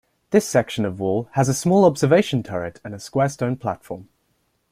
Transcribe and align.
This 0.31 0.47
section 0.47 0.83
of 0.83 0.99
wall 0.99 1.29
has 1.33 1.47
a 1.47 1.53
small 1.53 1.85
observation 1.85 2.41
turret 2.41 2.81
and 2.83 2.95
a 2.95 2.99
square 2.99 3.29
stone 3.29 3.55
platform. 3.55 4.09